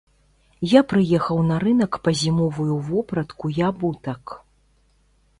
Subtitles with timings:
[0.69, 4.23] Я прыехаў на рынак па зімовую вопратку і абутак.